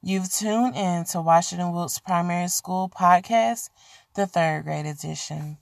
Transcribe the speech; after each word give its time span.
You've 0.00 0.32
tuned 0.32 0.76
in 0.76 1.06
to 1.06 1.20
Washington 1.20 1.72
Wilkes 1.72 1.98
Primary 1.98 2.46
School 2.46 2.88
Podcast, 2.88 3.68
the 4.14 4.28
third 4.28 4.62
grade 4.62 4.86
edition. 4.86 5.58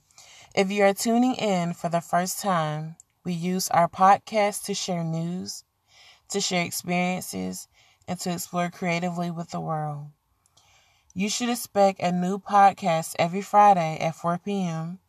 If 0.53 0.69
you 0.69 0.83
are 0.83 0.93
tuning 0.93 1.33
in 1.33 1.73
for 1.73 1.89
the 1.89 2.01
first 2.01 2.39
time, 2.39 2.97
we 3.23 3.33
use 3.33 3.67
our 3.69 3.89
podcast 3.89 4.65
to 4.65 4.75
share 4.75 5.03
news, 5.03 5.63
to 6.29 6.39
share 6.39 6.63
experiences, 6.63 7.67
and 8.07 8.19
to 8.19 8.31
explore 8.31 8.69
creatively 8.69 9.31
with 9.31 9.49
the 9.49 9.59
world. 9.59 10.11
You 11.15 11.29
should 11.29 11.49
expect 11.49 11.99
a 11.99 12.11
new 12.11 12.37
podcast 12.37 13.15
every 13.17 13.41
Friday 13.41 13.97
at 13.99 14.13
4 14.13 14.37
p.m., 14.45 14.99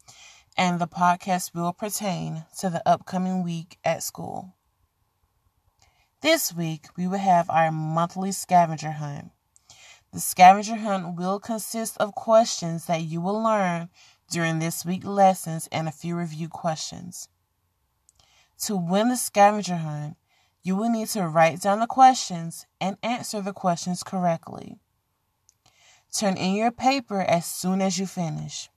and 0.57 0.79
the 0.79 0.89
podcast 0.89 1.55
will 1.55 1.75
pertain 1.75 2.47
to 2.61 2.71
the 2.71 2.83
upcoming 2.89 3.45
week 3.45 3.77
at 3.85 4.03
school. 4.03 4.55
This 6.21 6.53
week, 6.53 6.87
we 6.97 7.07
will 7.07 7.19
have 7.19 7.49
our 7.49 7.71
monthly 7.71 8.33
scavenger 8.33 8.91
hunt. 8.91 9.31
The 10.13 10.19
scavenger 10.19 10.75
hunt 10.75 11.17
will 11.17 11.39
consist 11.39 11.97
of 11.99 12.17
questions 12.17 12.87
that 12.87 13.03
you 13.03 13.21
will 13.21 13.41
learn 13.41 13.89
during 14.29 14.59
this 14.59 14.85
week's 14.85 15.07
lessons 15.07 15.69
and 15.71 15.87
a 15.87 15.93
few 15.93 16.17
review 16.17 16.49
questions. 16.49 17.29
To 18.63 18.77
win 18.77 19.11
the 19.11 19.17
scavenger 19.17 19.77
hunt, 19.77 20.17
you 20.65 20.75
will 20.75 20.91
need 20.91 21.07
to 21.11 21.29
write 21.29 21.61
down 21.61 21.79
the 21.79 21.87
questions 21.87 22.67
and 22.81 22.97
answer 23.01 23.41
the 23.41 23.53
questions 23.53 24.03
correctly. 24.03 24.81
Turn 26.13 26.37
in 26.37 26.57
your 26.57 26.73
paper 26.73 27.21
as 27.21 27.47
soon 27.47 27.81
as 27.81 27.97
you 27.97 28.07
finish. 28.07 28.71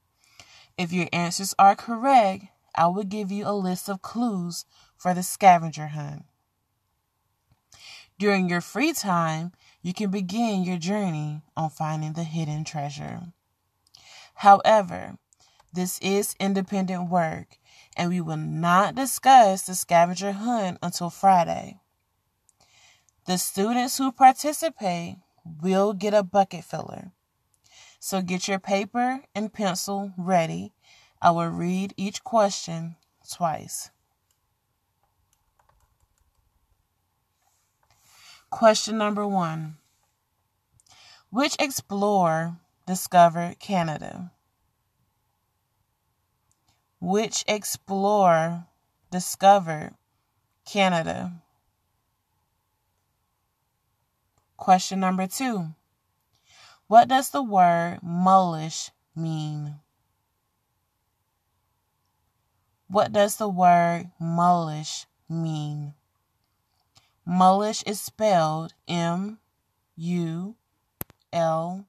If 0.78 0.94
your 0.94 1.08
answers 1.12 1.56
are 1.58 1.76
correct, 1.76 2.46
I 2.76 2.86
will 2.86 3.04
give 3.04 3.32
you 3.32 3.48
a 3.48 3.54
list 3.54 3.90
of 3.90 4.04
clues 4.04 4.64
for 4.96 5.16
the 5.16 5.24
scavenger 5.24 5.88
hunt. 5.88 6.26
During 8.22 8.50
your 8.50 8.62
free 8.62 8.94
time, 8.94 9.52
you 9.82 9.96
can 9.96 10.12
begin 10.12 10.64
your 10.64 10.78
journey 10.78 11.42
on 11.58 11.72
finding 11.72 12.14
the 12.14 12.24
hidden 12.24 12.64
treasure. 12.64 13.34
However, 14.36 15.18
this 15.74 15.98
is 16.04 16.36
independent 16.40 17.10
work, 17.10 17.58
and 17.98 18.12
we 18.12 18.22
will 18.22 18.38
not 18.38 18.94
discuss 18.94 19.64
the 19.64 19.74
scavenger 19.74 20.34
hunt 20.34 20.78
until 20.84 21.10
Friday. 21.10 21.80
The 23.26 23.40
students 23.40 23.98
who 23.98 24.12
participate 24.12 25.16
will 25.44 25.94
get 25.94 26.14
a 26.14 26.22
bucket 26.22 26.64
filler. 26.64 27.14
So 28.00 28.22
get 28.22 28.48
your 28.48 28.60
paper 28.60 29.22
and 29.34 29.52
pencil 29.52 30.14
ready. 30.16 30.74
I 31.24 31.32
will 31.32 31.48
read 31.50 31.96
each 31.98 32.24
question 32.24 32.98
twice. 33.28 33.90
Question 38.52 38.98
number 38.98 39.26
one 39.26 39.78
Which 41.30 41.56
explorer 41.58 42.58
discovered 42.86 43.60
Canada? 43.60 44.34
Which 47.00 47.46
explorer 47.48 48.66
discovered 49.10 49.96
Canada? 50.66 51.42
Question 54.58 55.00
number 55.00 55.28
two 55.28 55.74
What 56.88 57.08
does 57.08 57.30
the 57.30 57.42
word 57.42 58.00
mulish 58.04 58.92
mean? 59.16 59.80
What 62.90 63.14
does 63.14 63.38
the 63.38 63.48
word 63.48 64.12
mulish 64.20 65.06
mean? 65.30 65.94
Mulish 67.28 67.88
is 67.88 68.02
spelled 68.02 68.74
M 68.88 69.40
U 69.96 70.56
L 71.32 71.86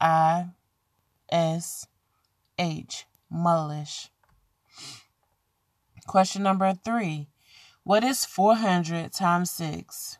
I 0.00 0.48
S 1.30 1.86
H. 2.58 3.06
Mulish. 3.32 4.08
Question 6.06 6.42
number 6.42 6.74
three. 6.84 7.28
What 7.84 8.04
is 8.04 8.24
400 8.24 9.12
times 9.12 9.50
6? 9.52 10.18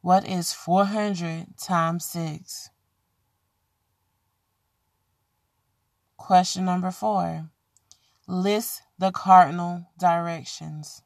What 0.00 0.26
is 0.26 0.52
400 0.52 1.58
times 1.58 2.04
6? 2.04 2.70
Question 6.16 6.64
number 6.64 6.90
four. 6.90 7.50
List 8.28 8.82
the 8.98 9.10
cardinal 9.10 9.86
directions. 9.98 11.02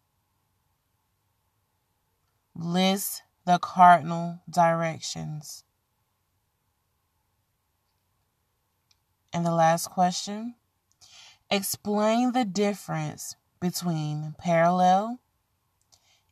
List 2.57 3.23
the 3.45 3.59
cardinal 3.59 4.41
directions. 4.49 5.65
And 9.33 9.45
the 9.45 9.55
last 9.55 9.91
question 9.91 10.55
explain 11.51 12.33
the 12.33 12.45
difference 12.45 13.37
between 13.61 14.35
parallel, 14.39 15.21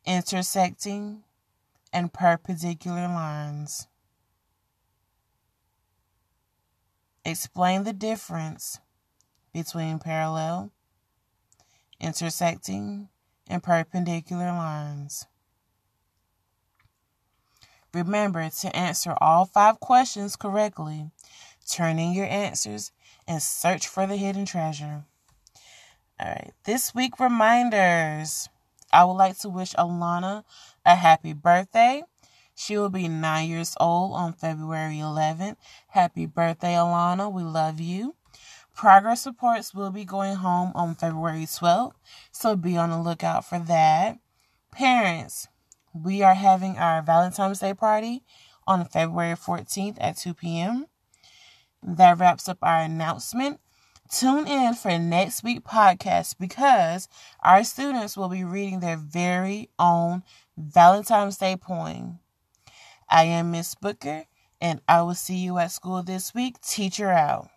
intersecting, 0.04 1.24
and 1.92 2.12
perpendicular 2.12 3.08
lines. 3.08 3.88
Explain 7.24 7.84
the 7.84 7.92
difference 7.92 8.80
between 9.52 9.98
parallel, 9.98 10.70
intersecting, 12.00 13.08
and 13.48 13.62
perpendicular 13.62 14.46
lines. 14.46 15.26
Remember 17.94 18.48
to 18.48 18.76
answer 18.76 19.14
all 19.20 19.44
five 19.44 19.78
questions 19.78 20.36
correctly. 20.36 21.10
Turn 21.68 21.98
in 21.98 22.12
your 22.12 22.26
answers 22.26 22.90
and 23.28 23.42
search 23.42 23.86
for 23.86 24.06
the 24.06 24.16
hidden 24.16 24.46
treasure. 24.46 25.04
All 26.18 26.28
right, 26.28 26.52
this 26.64 26.94
week 26.94 27.20
reminders. 27.20 28.48
I 28.92 29.04
would 29.04 29.14
like 29.14 29.38
to 29.38 29.48
wish 29.48 29.72
Alana 29.74 30.44
a 30.84 30.94
happy 30.94 31.32
birthday. 31.32 32.02
She 32.54 32.76
will 32.76 32.90
be 32.90 33.08
nine 33.08 33.48
years 33.48 33.74
old 33.80 34.14
on 34.14 34.34
February 34.34 34.96
11th. 34.96 35.56
Happy 35.88 36.26
birthday, 36.26 36.74
Alana. 36.74 37.32
We 37.32 37.42
love 37.42 37.80
you. 37.80 38.14
Progress 38.74 39.26
reports 39.26 39.74
will 39.74 39.90
be 39.90 40.04
going 40.04 40.36
home 40.36 40.72
on 40.74 40.94
February 40.94 41.44
12th, 41.44 41.92
so 42.30 42.56
be 42.56 42.76
on 42.76 42.90
the 42.90 42.98
lookout 42.98 43.44
for 43.44 43.58
that. 43.58 44.18
Parents, 44.70 45.48
we 45.92 46.22
are 46.22 46.34
having 46.34 46.78
our 46.78 47.02
Valentine's 47.02 47.60
Day 47.60 47.74
party 47.74 48.22
on 48.66 48.84
February 48.84 49.36
14th 49.36 49.96
at 50.00 50.16
2 50.16 50.34
p.m. 50.34 50.86
That 51.82 52.18
wraps 52.18 52.48
up 52.48 52.58
our 52.62 52.80
announcement. 52.80 53.60
Tune 54.10 54.46
in 54.46 54.74
for 54.74 54.98
next 54.98 55.42
week 55.42 55.64
podcast 55.64 56.36
because 56.38 57.08
our 57.42 57.64
students 57.64 58.16
will 58.16 58.28
be 58.28 58.44
reading 58.44 58.80
their 58.80 58.96
very 58.96 59.70
own 59.78 60.22
Valentine's 60.56 61.38
Day 61.38 61.56
poem. 61.56 62.18
I 63.08 63.24
am 63.24 63.50
Miss 63.50 63.74
Booker, 63.74 64.26
and 64.60 64.80
I 64.86 65.02
will 65.02 65.14
see 65.14 65.36
you 65.36 65.58
at 65.58 65.72
school 65.72 66.02
this 66.02 66.34
week. 66.34 66.60
Teacher 66.60 67.10
out. 67.10 67.48